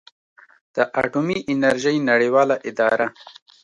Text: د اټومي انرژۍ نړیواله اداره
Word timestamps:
د 0.75 0.77
اټومي 1.01 1.37
انرژۍ 1.51 1.97
نړیواله 2.09 2.55
اداره 2.69 3.07